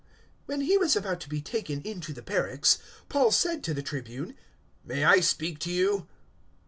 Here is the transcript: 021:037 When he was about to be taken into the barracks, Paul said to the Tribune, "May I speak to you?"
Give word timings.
021:037 0.47 0.47
When 0.47 0.61
he 0.61 0.77
was 0.79 0.95
about 0.95 1.19
to 1.21 1.29
be 1.29 1.41
taken 1.41 1.79
into 1.83 2.11
the 2.11 2.23
barracks, 2.23 2.79
Paul 3.07 3.29
said 3.29 3.63
to 3.65 3.73
the 3.75 3.83
Tribune, 3.83 4.33
"May 4.83 5.03
I 5.05 5.19
speak 5.19 5.59
to 5.59 5.71
you?" 5.71 6.07